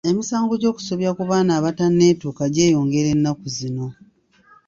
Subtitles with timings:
[0.09, 3.87] Emisango gy'okusobya ku baana abatanneetuuka gyeyongera ennaku zino.